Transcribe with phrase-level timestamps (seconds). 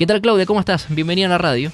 [0.00, 0.46] ¿Qué tal Claudia?
[0.46, 0.86] ¿Cómo estás?
[0.88, 1.70] Bienvenida a la radio.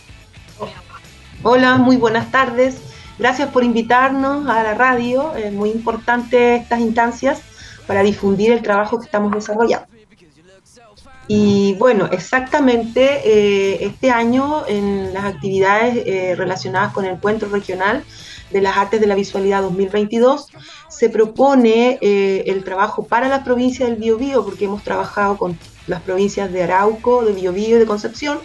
[1.45, 2.81] Hola, muy buenas tardes.
[3.21, 5.37] Gracias por invitarnos a la radio.
[5.37, 7.41] Es muy importante estas instancias
[7.87, 9.87] para difundir el trabajo que estamos desarrollando.
[11.29, 18.03] Y bueno, exactamente eh, este año en las actividades eh, relacionadas con el encuentro regional
[18.51, 20.47] de las artes de la visualidad 2022
[20.89, 26.03] se propone eh, el trabajo para la provincia del Biobío, porque hemos trabajado con las
[26.03, 28.39] provincias de Arauco, de Biobío y de Concepción.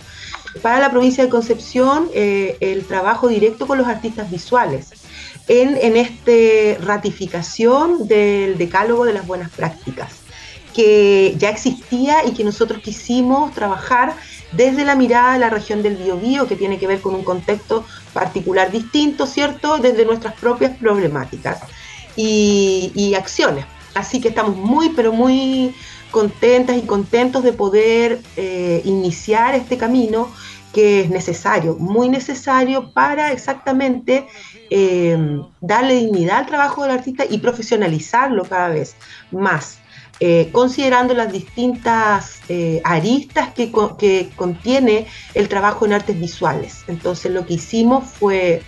[0.61, 4.89] Para la provincia de Concepción, el trabajo directo con los artistas visuales
[5.47, 10.20] en, en esta ratificación del decálogo de las buenas prácticas
[10.73, 14.15] que ya existía y que nosotros quisimos trabajar
[14.51, 17.85] desde la mirada de la región del Biobío, que tiene que ver con un contexto
[18.13, 21.61] particular distinto, ¿cierto?, desde nuestras propias problemáticas
[22.15, 23.65] y, acciones.
[23.93, 25.75] Así que estamos muy, pero muy
[26.11, 30.29] contentas y contentos de poder eh, iniciar este camino
[30.73, 34.27] que es necesario, muy necesario para exactamente
[34.69, 38.95] eh, darle dignidad al trabajo del artista y profesionalizarlo cada vez
[39.31, 39.80] más.
[40.23, 43.71] Eh, considerando las distintas eh, aristas que,
[44.35, 46.83] contiene el trabajo en artes visuales.
[46.87, 48.61] Entonces lo que hicimos fue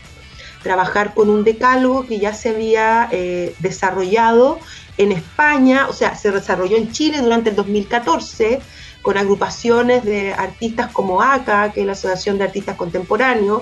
[0.64, 4.58] trabajar con un decálogo que ya se había eh, desarrollado
[4.98, 8.60] en España, o sea, se desarrolló en Chile durante el 2014
[9.04, 13.62] con agrupaciones de artistas como ACA, que es la Asociación de Artistas Contemporáneos,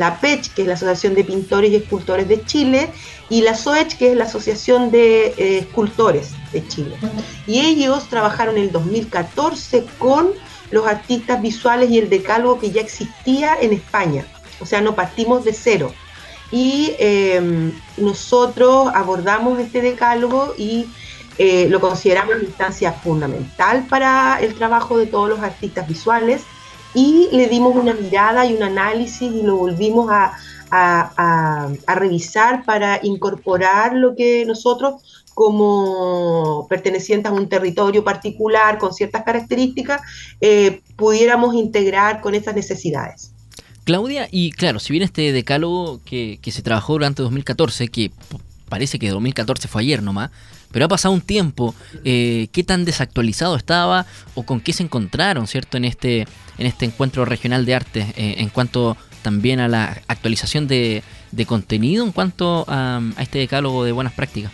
[0.00, 2.88] la PECH, que es la Asociación de Pintores y Escultores de Chile,
[3.28, 6.96] y la SOECH, que es la Asociación de eh, Escultores de Chile.
[7.46, 10.30] Y ellos trabajaron en el 2014 con
[10.70, 14.24] los artistas visuales y el decálogo que ya existía en España.
[14.60, 15.92] O sea, no partimos de cero.
[16.50, 20.86] Y em, nosotros abordamos este decálogo y
[21.36, 26.40] eh, lo consideramos una instancia fundamental para el trabajo de todos los artistas visuales
[26.94, 30.36] y le dimos una mirada y un análisis y lo volvimos a,
[31.88, 35.02] revisar para incorporar lo que nosotros
[35.34, 40.00] como pertenecientes a un territorio particular con ciertas características
[40.40, 43.32] eh, pudiéramos integrar con esas necesidades.
[43.82, 48.12] Claudia, y claro, si bien este decálogo que, que se trabajó durante 2014, que
[48.70, 50.30] parece que 2014 fue ayer nomás,
[50.72, 55.46] pero ha pasado un tiempo, eh, ¿qué tan desactualizado estaba o con qué se encontraron,
[55.46, 55.76] ¿cierto?
[55.76, 56.20] En este,
[56.56, 61.02] en este encuentro regional de arte, eh, en cuanto también a la actualización de,
[61.46, 64.52] contenido, en cuanto a, este decálogo de buenas prácticas.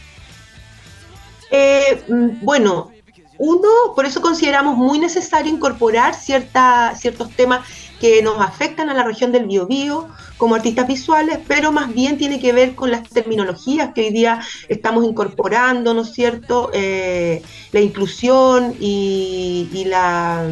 [1.53, 2.91] Eh, mm, bueno,
[3.39, 7.67] uno, por eso consideramos muy necesario incorporar cierta, ciertos temas
[8.01, 12.41] que nos afectan a la región del Biobío como artistas visuales, pero más bien tiene
[12.41, 16.71] que ver con las terminologías que hoy día estamos incorporando, ¿no es cierto?
[16.75, 17.43] Eh,
[17.73, 20.47] la inclusión y, la,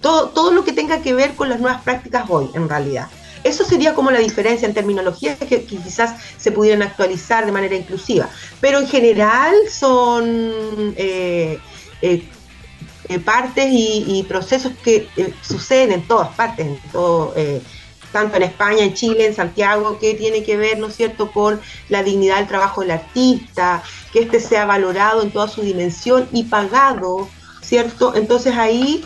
[0.00, 3.08] todo, todo lo que tenga que ver con las nuevas prácticas hoy, en realidad.
[3.44, 8.28] Eso sería como la diferencia en terminología que, quizás se pudieran actualizar de manera inclusiva.
[8.60, 11.58] Pero en general son eh,
[12.02, 12.22] eh,
[13.08, 15.08] eh, partes y, procesos que
[15.42, 17.34] suceden en todas partes, en todo,
[18.12, 21.60] tanto en España, en Chile, en Santiago, que tiene que ver, ¿no es cierto?, con
[21.88, 26.44] la dignidad del trabajo del artista, que éste sea valorado en toda su dimensión y
[26.44, 27.28] pagado,
[27.62, 28.14] ¿cierto?
[28.14, 29.04] Entonces ahí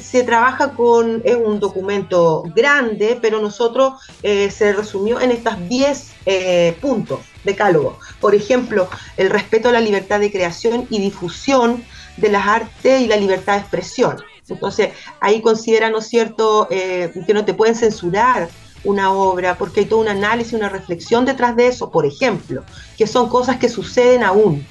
[0.00, 6.12] se, trabaja con, es un documento grande, pero nosotros eh, se resumió en estas 10
[6.26, 7.98] eh, puntos de cálogo.
[8.20, 11.84] Por ejemplo, el respeto a la libertad de creación y difusión
[12.16, 14.16] de las artes y la libertad de expresión.
[14.48, 14.90] Entonces,
[15.20, 18.48] ahí considera, ¿no cierto?, eh, que no te pueden censurar
[18.84, 22.64] una obra, porque hay todo un análisis, una reflexión detrás de eso, por ejemplo,
[22.96, 24.66] que son cosas que suceden aún.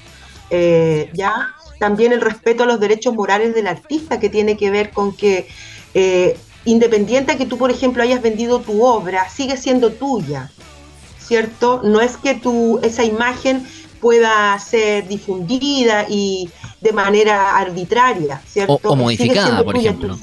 [1.14, 1.56] ¿Ya?
[1.80, 5.48] También el respeto a los derechos morales del artista, que tiene que ver con que,
[5.94, 10.52] eh, independiente de que tú, por ejemplo, hayas vendido tu obra, sigue siendo tuya,
[11.20, 11.82] ¿cierto?
[11.84, 13.68] No es que tu, esa imagen
[14.00, 16.50] pueda ser difundida y
[16.82, 18.80] de manera arbitraria, ¿cierto?
[18.84, 20.18] O, modificada, por ejemplo.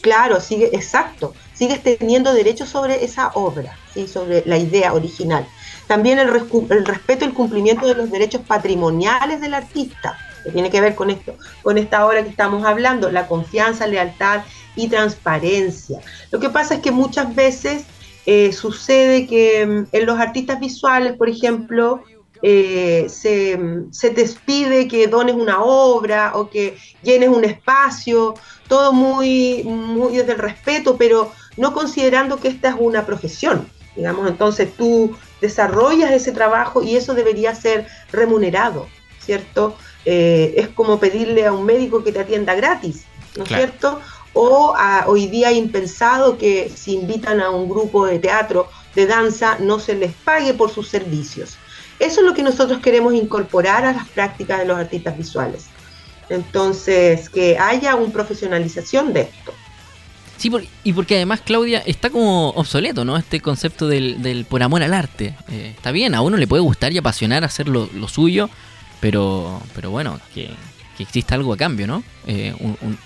[0.00, 1.32] claro, sigue, exacto.
[1.54, 4.08] Sigues teniendo derechos sobre esa obra, ¿sí?
[4.08, 5.46] sobre la idea original.
[5.86, 10.18] También el, el respeto y el cumplimiento de los derechos patrimoniales del artista,
[10.52, 14.42] tiene que ver con esto, con esta obra que estamos hablando, la confianza, lealtad
[14.74, 16.00] y transparencia.
[16.30, 17.84] Lo que pasa es que muchas veces
[18.26, 22.02] eh, sucede que mm, en los artistas visuales, por ejemplo,
[22.42, 23.58] eh, se,
[23.92, 28.34] se, te pide que dones una obra o que llenes un espacio,
[28.68, 33.68] todo muy, muy desde el respeto, pero no considerando que esta es una profesión.
[33.94, 38.86] Digamos, entonces tú desarrollas ese trabajo y eso debería ser remunerado,
[39.20, 39.76] ¿cierto?
[40.06, 43.04] Eh, es como pedirle a un médico que te atienda gratis,
[43.36, 44.00] ¿no es cierto?
[44.38, 44.74] o
[45.06, 49.94] hoy día impensado que si invitan a un grupo de teatro, de danza, no se
[49.94, 51.56] les pague por sus servicios.
[51.98, 55.64] Eso es lo que nosotros queremos incorporar a las prácticas de los artistas visuales.
[56.28, 59.54] Entonces, que haya una profesionalización de esto.
[60.36, 60.52] Sí,
[60.84, 63.16] y porque además, Claudia, está como obsoleto, ¿no?
[63.16, 65.34] Este concepto del, por amor al arte.
[65.50, 68.50] Eh, está bien, a uno le puede gustar y apasionar hacer lo, lo suyo,
[69.00, 70.50] pero, pero bueno, que,
[70.96, 72.02] que exista algo a cambio, ¿no?
[72.28, 72.52] Eh,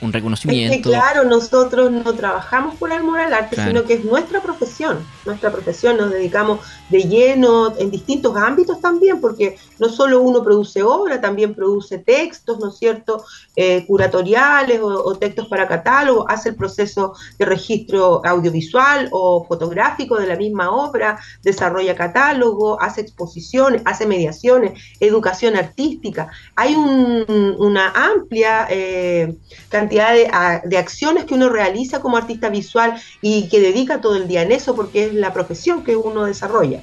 [0.00, 0.74] un, reconocimiento.
[0.74, 5.04] Es que, claro, nosotros no trabajamos por amor al arte, sino que es nuestra profesión.
[5.26, 10.82] Nuestra profesión nos dedicamos de lleno en distintos ámbitos también, porque no solo uno produce
[10.82, 13.22] obra, también produce textos, ¿no es cierto?
[13.56, 20.28] Eh, curatoriales o, textos para catálogo, hace el proceso de registro audiovisual o fotográfico de
[20.28, 26.30] la misma obra, desarrolla catálogo, hace exposiciones, hace mediaciones, educación artística.
[26.56, 29.34] Hay una amplia eh,
[29.68, 34.42] cantidad de, acciones que uno realiza como artista visual y que dedica todo el día
[34.42, 36.82] en eso porque es la profesión que uno desarrolla.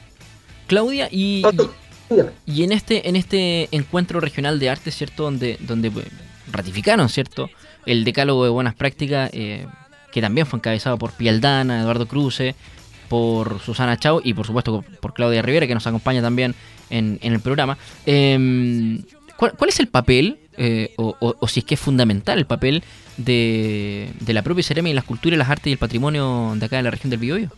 [0.67, 1.43] Claudia, y,
[2.45, 5.23] y en este en este encuentro regional de arte, ¿cierto?
[5.23, 5.91] Donde, donde
[6.51, 7.49] ratificaron, ¿cierto?
[7.85, 9.65] El decálogo de buenas prácticas, eh,
[10.11, 12.55] que también fue encabezado por Pialdana, Eduardo Cruce,
[13.09, 16.55] por Susana Chau y por supuesto por Claudia Rivera, que nos acompaña también
[16.89, 17.77] en, el programa.
[18.05, 19.03] Em,
[19.37, 22.83] ¿cuál, es el papel, eh, o, si es que es fundamental el papel
[23.17, 26.83] de, la propia ceremonia y las culturas, las artes y el patrimonio de acá de
[26.83, 27.49] la región del Biobío?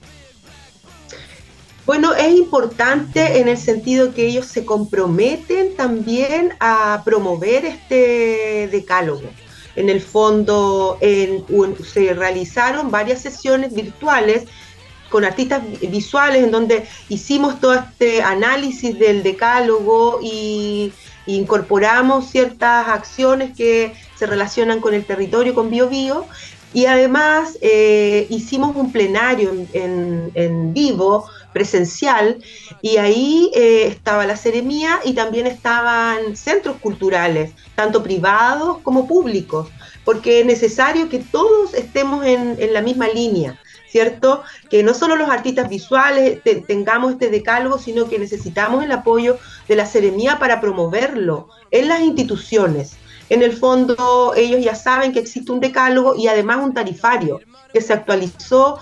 [1.85, 9.29] Bueno, es importante en el sentido que ellos se comprometen también a promover este decálogo.
[9.75, 14.43] En el fondo, se realizaron varias sesiones virtuales
[15.09, 20.93] con artistas visuales en donde hicimos todo este análisis del decálogo y
[21.35, 26.25] incorporamos ciertas acciones que se relacionan con el territorio, con BioBio, Bio,
[26.73, 32.43] y además eh, hicimos un plenario en, vivo, presencial,
[32.81, 39.67] y ahí eh, estaba la Ceremía y también estaban centros culturales, tanto privados como públicos,
[40.05, 43.59] porque es necesario que todos estemos en, la misma línea.
[43.91, 44.43] ¿Cierto?
[44.69, 49.37] Que no solo los artistas visuales tengamos este decálogo, sino que necesitamos el apoyo
[49.67, 52.97] de la Ceremía para promoverlo en las instituciones
[53.29, 57.39] en el fondo ellos ya saben que existe un decálogo y además un tarifario
[57.71, 58.79] que se actualizó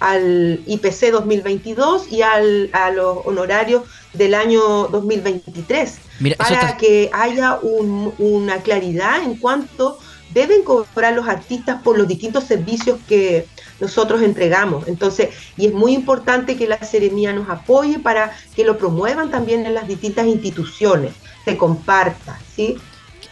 [0.00, 5.98] al IPC 2022 y al, a los honorarios del año 2023
[6.36, 9.98] para que haya una claridad en cuanto
[10.36, 13.46] deben cobrar los artistas por los distintos servicios que
[13.80, 14.86] nosotros entregamos.
[14.86, 19.64] Entonces, y es muy importante que la Seremía nos apoye para que lo promuevan también
[19.64, 21.14] en las distintas instituciones,
[21.46, 22.76] se comparta, ¿sí?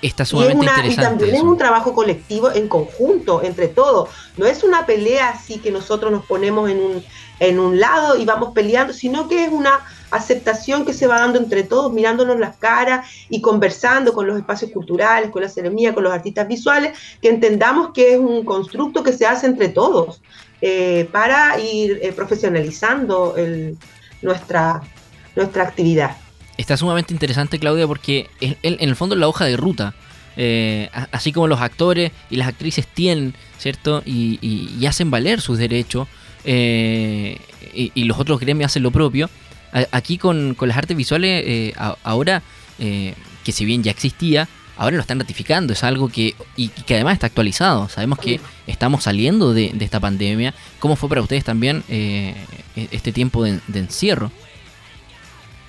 [0.05, 4.11] Está sumamente y, también es un trabajo colectivo en conjunto, entre todos.
[4.37, 7.05] No es una pelea así que nosotros nos ponemos en un,
[7.41, 9.81] en un lado y vamos peleando, sino que es una
[10.11, 14.73] aceptación que se va dando entre todos, mirándonos las caras y conversando con los espacios
[14.73, 19.15] culturales, con la ceremonia, con los artistas visuales, que entendamos que es un constructo que
[19.15, 20.21] se hace entre todos
[20.61, 23.37] eh, para ir eh, profesionalizando
[24.21, 24.83] nuestra,
[25.35, 26.15] nuestra actividad
[26.57, 29.95] está sumamente interesante, Claudia, porque en, el fondo es la hoja de ruta.
[30.37, 34.03] Eh, así como los actores y las actrices tienen, ¿cierto?
[34.05, 36.09] Y, hacen valer sus derechos,
[36.45, 37.39] eh,
[37.73, 39.31] y, los otros gremios hacen lo propio.
[39.91, 42.43] aquí con, las artes visuales, eh, ahora,
[42.79, 45.73] que si bien ya existía, ahora lo están ratificando.
[45.73, 47.89] Es algo que, y, que además está actualizado.
[47.89, 50.55] Sabemos que estamos saliendo de, esta pandemia.
[50.79, 54.31] ¿Cómo fue para ustedes también este tiempo de encierro?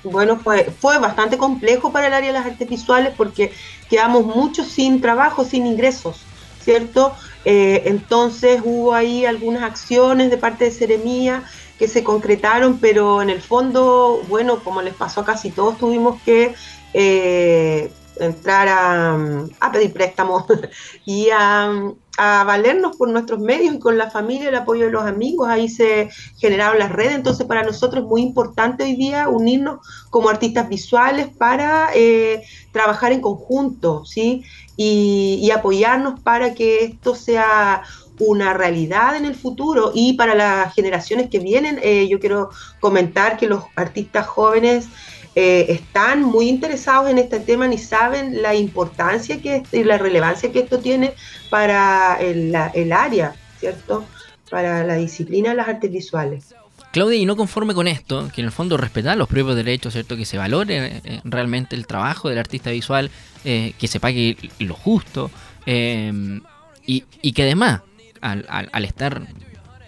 [0.06, 3.52] Bueno, fue, fue bastante complejo para el área de las artes visuales porque
[3.90, 6.22] quedamos muchos sin trabajo, sin ingresos,
[6.62, 7.14] ¿cierto?
[7.44, 11.44] Eh, entonces hubo ahí algunas acciones de parte de Ceremía
[11.78, 16.22] que se concretaron, pero en el fondo, bueno, como les pasó a casi todos, tuvimos
[16.24, 16.56] que
[16.94, 20.46] eh, entrar a, pedir préstamos
[21.06, 25.50] y a, valernos por nuestros medios y con la familia, el apoyo de los amigos,
[25.50, 30.30] ahí se generaron las redes, entonces para nosotros es muy importante hoy día unirnos como
[30.30, 32.42] artistas visuales para eh,
[32.72, 34.44] trabajar en conjunto, ¿sí?
[34.78, 37.84] Y, apoyarnos para que esto sea
[38.20, 39.92] una realidad en el futuro.
[39.94, 44.88] Y para las generaciones que vienen, eh, yo quiero comentar que los artistas jóvenes
[45.36, 50.50] eh, están muy interesados en este tema ni saben la importancia que y la relevancia
[50.50, 51.14] que esto tiene
[51.50, 52.56] para el,
[52.94, 54.06] área, ¿cierto?
[54.50, 56.56] Para la disciplina de las artes visuales.
[56.94, 60.16] Claudia, y no conforme con esto, que en el fondo respetar los propios derechos, ¿cierto?
[60.16, 63.12] Que se valore eh, realmente el trabajo del artista visual,
[63.44, 65.30] eh, que se pague lo justo,
[65.66, 67.82] y, que además
[68.22, 69.22] al, estar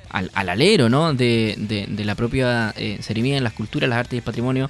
[0.09, 1.13] al, alero ¿no?
[1.13, 4.69] de, la propia eh, en las culturas, las artes y el patrimonio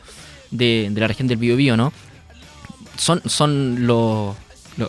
[0.51, 1.93] de, la región del Biobío, ¿no?
[2.97, 4.35] Son, son los,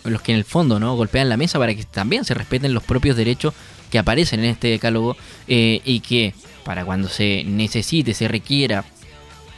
[0.04, 0.96] los, que en el fondo ¿no?
[0.96, 3.52] golpean la mesa para que también se respeten los propios derechos
[3.90, 6.34] que aparecen en este decálogo eh, y que
[6.64, 8.84] para cuando se necesite, se requiera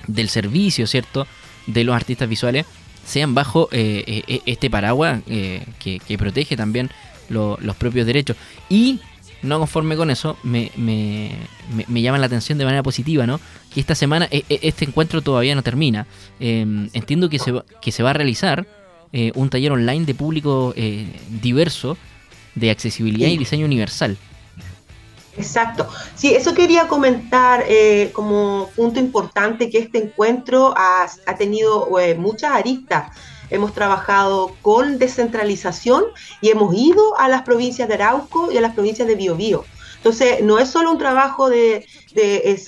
[0.06, 1.26] del servicio, ¿cierto?,
[1.66, 2.66] de los artistas visuales,
[3.04, 6.90] sean bajo eh, eh, este paraguas que, protege también
[7.28, 8.36] los propios derechos.
[8.68, 9.00] Y
[9.42, 11.32] no conforme con eso, me, me,
[11.88, 13.40] me, llama la atención de manera positiva, ¿no?
[13.72, 16.06] Que esta semana este encuentro todavía no termina.
[16.38, 18.66] Em, entiendo que se, que se va a realizar
[19.34, 20.72] un taller online de público
[21.42, 21.96] diverso
[22.54, 24.16] de accesibilidad y diseño universal.
[25.36, 25.88] Exacto.
[26.14, 32.52] Sí, eso quería comentar eh, como punto importante que este encuentro ha, tenido eh, muchas
[32.52, 33.16] aristas.
[33.50, 36.04] Hemos trabajado con descentralización
[36.40, 39.64] y hemos ido a las provincias de Arauco y a las provincias de Biobío.
[40.00, 41.86] Entonces, no es solo un trabajo de,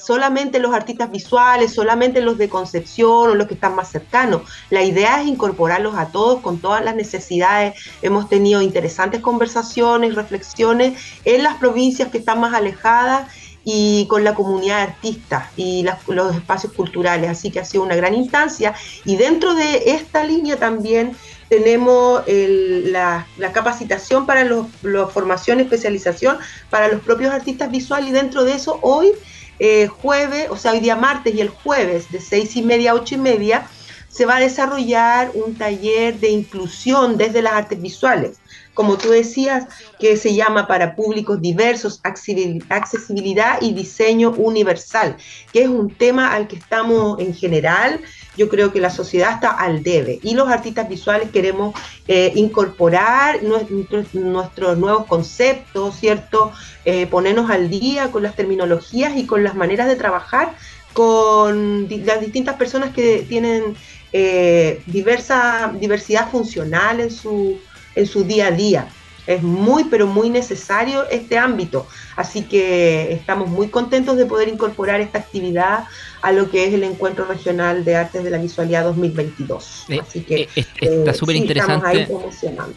[0.05, 4.43] solamente los artistas visuales, solamente los de Concepción o los que están más cercanos.
[4.69, 7.83] La idea es incorporarlos a todos con todas las necesidades.
[8.03, 13.33] Hemos tenido interesantes conversaciones, reflexiones en las provincias que están más alejadas
[13.65, 17.31] y con la comunidad de artistas y los espacios culturales.
[17.31, 18.75] Así que ha sido una gran instancia.
[19.05, 21.17] Y dentro de esta línea también
[21.49, 26.39] tenemos la, capacitación para la formación, especialización
[26.71, 29.13] para los propios artistas visuales y dentro de eso hoy,
[29.59, 32.95] eh, jueves, o sea, hoy día martes y el jueves de seis y media a
[32.95, 33.69] ocho y media,
[34.13, 38.39] se va a desarrollar un taller de inclusión desde las artes visuales.
[38.75, 39.67] Como tú decías,
[39.99, 45.17] que se llama para públicos diversos, accesibilidad y diseño universal,
[45.53, 48.01] que es un tema al que estamos en general,
[48.37, 50.21] yo creo que la sociedad está al debe.
[50.23, 51.75] Y los artistas visuales queremos
[52.07, 56.53] eh, incorporar nuestros nuevos conceptos, ¿cierto?
[56.85, 60.55] Eh, ponernos al día con las terminologías y con las maneras de trabajar
[60.93, 63.77] con las distintas personas que tienen
[64.13, 67.59] eh, diversa diversidad funcional en su
[67.95, 68.89] en su día a día.
[69.25, 71.87] Es muy, pero muy necesario este ámbito.
[72.17, 75.85] Así que estamos muy contentos de poder incorporar esta actividad
[76.23, 79.85] a lo que es el Encuentro Regional de Artes de la Visualidad 2022.
[79.89, 82.09] Eh, Así que eh, está eh, súper interesante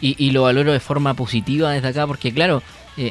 [0.00, 2.62] y, y, lo valoro de forma positiva desde acá porque claro,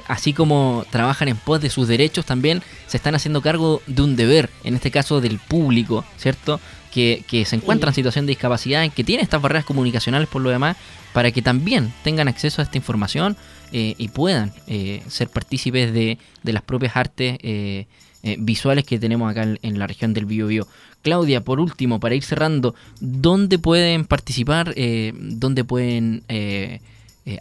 [0.07, 4.15] así como trabajan en pos de sus derechos, también se están haciendo cargo de un
[4.15, 6.59] deber, en este caso del público, ¿cierto?
[6.95, 10.49] Que, que se encuentra en situación de discapacidad, que tiene estas barreras comunicacionales por lo
[10.49, 10.77] demás,
[11.11, 13.37] para que también tengan acceso a esta información
[13.71, 17.87] eh, y puedan eh, ser partícipes de, las propias artes eh,
[18.39, 20.67] visuales que tenemos acá en, la región del Biobío.
[21.01, 24.73] Claudia, por último, para ir cerrando, ¿dónde pueden participar?
[25.13, 26.23] ¿Dónde pueden...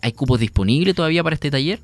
[0.02, 1.80] ¿Hay cupos disponibles todavía para este taller?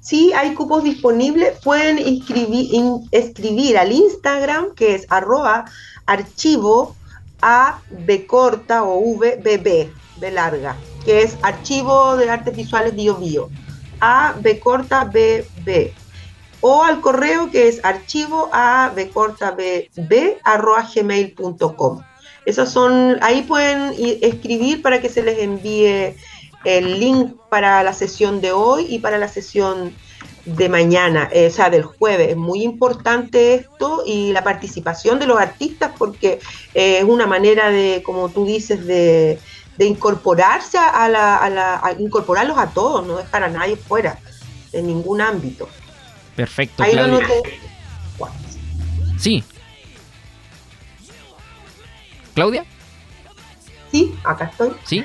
[0.00, 1.58] Sí, hay cupos disponibles.
[1.62, 5.66] Pueden escribir al Instagram, que es arroba
[6.06, 6.96] archivo
[7.42, 9.90] a b corta o v b
[10.30, 13.50] larga que es Archivo de Artes Visuales Bio Bio,
[14.00, 15.92] A B corta B B,
[16.60, 20.38] o al correo que es archivo a B corta B B
[20.94, 22.02] gmail.com.
[22.46, 26.16] Esos son, ahí pueden escribir para que se les envíe
[26.64, 29.94] el link para la sesión de hoy y para la sesión
[30.44, 32.30] de mañana, eh, o sea, del jueves.
[32.30, 36.40] Es muy importante esto y la participación de los artistas porque
[36.74, 39.38] eh, es una manera de, como tú dices, de,
[39.76, 44.18] de incorporarse a la, a la incorporarlos a todos, no dejar a nadie fuera
[44.72, 45.68] en ningún ámbito.
[46.36, 46.82] Perfecto.
[46.82, 47.26] Ahí Claudia.
[49.18, 49.44] Sí.
[52.34, 52.64] ¿Claudia?
[53.90, 54.72] Sí, acá estoy.
[54.84, 55.04] ¿Sí?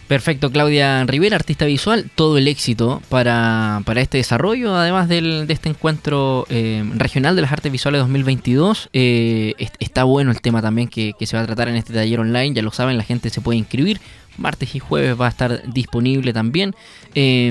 [0.08, 5.70] Perfecto, Claudia Rivera, artista visual, todo el éxito para, este desarrollo, además del, de este
[5.70, 8.90] encuentro eh, regional de las artes visuales 2022.
[8.92, 12.52] Eh, está bueno el tema también que, se va a tratar en este taller online,
[12.52, 13.98] ya lo saben, la gente se puede inscribir,
[14.36, 16.74] martes y jueves va a estar disponible también.
[17.14, 17.50] Eh,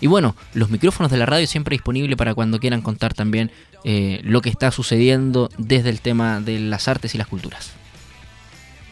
[0.00, 3.52] y bueno, los micrófonos de la radio siempre disponibles para cuando quieran contar también
[3.84, 7.83] lo que está sucediendo desde el tema de las artes y las culturas.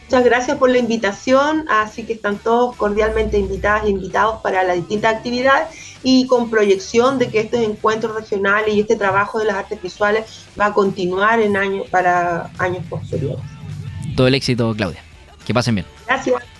[0.05, 4.75] Muchas gracias por la invitación, así que están todos cordialmente invitadas e invitados para las
[4.75, 5.69] distintas actividades
[6.03, 10.45] y con proyección de que estos encuentros regionales y este trabajo de las artes visuales
[10.59, 13.43] va a continuar en años para años posteriores.
[14.15, 15.01] Todo el éxito, Claudia.
[15.45, 15.87] Que pasen bien.
[16.05, 16.52] Gracias.